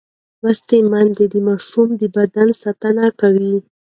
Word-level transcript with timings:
لوستې 0.41 0.77
میندې 0.91 1.25
د 1.33 1.35
ماشوم 1.47 1.89
د 1.99 2.03
بدن 2.15 2.47
ساتنه 2.61 3.05
کوي. 3.19 3.55